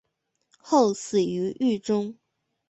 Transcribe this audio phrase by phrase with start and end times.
[0.57, 2.17] 后死于狱中。